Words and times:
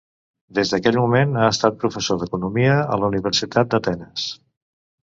Des 0.59 0.71
d'aquell 0.71 0.97
moment, 1.01 1.35
ha 1.41 1.51
estat 1.57 1.77
professor 1.85 2.21
d'Economia 2.25 2.81
a 2.97 3.01
la 3.05 3.13
Universitat 3.15 3.75
d'Atenes. 3.77 4.31